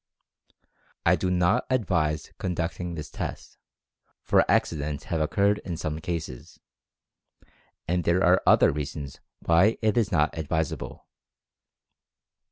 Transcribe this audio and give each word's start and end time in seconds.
I 1.05 1.15
do 1.15 1.29
not 1.29 1.67
advise 1.69 2.31
con 2.39 2.55
ducting 2.55 2.95
this 2.95 3.11
test, 3.11 3.59
for 4.23 4.43
accidents 4.49 5.03
have 5.03 5.21
occurred 5.21 5.59
in 5.59 5.77
some 5.77 5.99
cases, 5.99 6.59
and 7.87 8.03
there 8.03 8.23
are 8.23 8.41
other 8.47 8.71
reasons 8.71 9.19
why 9.45 9.77
it 9.83 9.97
is 9.97 10.11
not 10.11 10.35
ad 10.35 10.47
visable. 10.49 11.05